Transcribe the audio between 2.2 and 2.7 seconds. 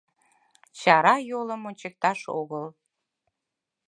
огыл!